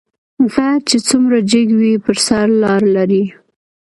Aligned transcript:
غر 0.53 0.77
چې 0.89 0.97
څومره 1.07 1.37
جګ 1.49 1.67
وي 1.79 1.93
په 2.03 2.11
سر 2.25 2.47
لار 2.63 2.83
لري 2.95 3.23